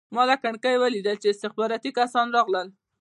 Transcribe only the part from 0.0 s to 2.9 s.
ما له کړکۍ ولیدل چې استخباراتي کسان راغلل